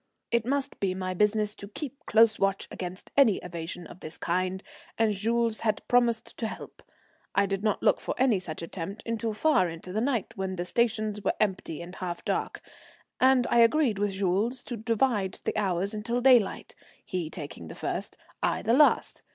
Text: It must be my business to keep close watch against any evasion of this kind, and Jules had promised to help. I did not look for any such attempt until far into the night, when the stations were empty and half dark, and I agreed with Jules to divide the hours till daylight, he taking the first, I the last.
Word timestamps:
It 0.31 0.47
must 0.47 0.79
be 0.79 0.95
my 0.95 1.13
business 1.13 1.53
to 1.53 1.67
keep 1.67 2.03
close 2.07 2.39
watch 2.39 2.67
against 2.71 3.11
any 3.15 3.35
evasion 3.37 3.85
of 3.85 3.99
this 3.99 4.17
kind, 4.17 4.63
and 4.97 5.13
Jules 5.13 5.59
had 5.59 5.87
promised 5.87 6.35
to 6.39 6.47
help. 6.47 6.81
I 7.35 7.45
did 7.45 7.61
not 7.63 7.83
look 7.83 7.99
for 7.99 8.15
any 8.17 8.39
such 8.39 8.63
attempt 8.63 9.03
until 9.05 9.31
far 9.31 9.69
into 9.69 9.93
the 9.93 10.01
night, 10.01 10.35
when 10.35 10.55
the 10.55 10.65
stations 10.65 11.23
were 11.23 11.35
empty 11.39 11.83
and 11.83 11.95
half 11.97 12.25
dark, 12.25 12.63
and 13.19 13.45
I 13.51 13.59
agreed 13.59 13.99
with 13.99 14.13
Jules 14.13 14.63
to 14.63 14.75
divide 14.75 15.33
the 15.43 15.55
hours 15.55 15.93
till 16.03 16.19
daylight, 16.19 16.73
he 17.05 17.29
taking 17.29 17.67
the 17.67 17.75
first, 17.75 18.17
I 18.41 18.63
the 18.63 18.73
last. 18.73 19.21